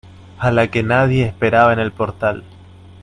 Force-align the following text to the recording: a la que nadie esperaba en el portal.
a 0.39 0.49
la 0.49 0.71
que 0.71 0.81
nadie 0.81 1.27
esperaba 1.27 1.73
en 1.73 1.77
el 1.79 1.91
portal. 1.91 2.43